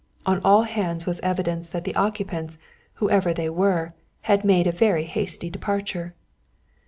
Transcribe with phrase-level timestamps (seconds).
[0.25, 2.57] On all hands was evidence that the occupants,
[2.95, 6.15] whoever they were, had made a very hasty departure.